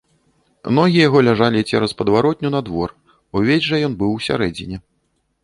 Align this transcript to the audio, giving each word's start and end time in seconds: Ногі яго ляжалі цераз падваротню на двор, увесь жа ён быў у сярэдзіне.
Ногі 0.77 0.95
яго 1.07 1.19
ляжалі 1.27 1.61
цераз 1.71 1.93
падваротню 1.99 2.49
на 2.57 2.63
двор, 2.71 2.89
увесь 3.41 3.67
жа 3.69 3.75
ён 3.91 4.01
быў 4.03 4.11
у 4.19 4.27
сярэдзіне. 4.31 4.77